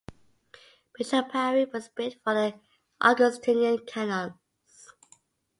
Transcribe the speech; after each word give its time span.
Bisham 0.97 1.29
Priory 1.29 1.65
was 1.71 1.89
built 1.89 2.15
for 2.23 2.33
the 2.33 2.59
Augustinian 3.01 3.85
Canons. 3.85 4.33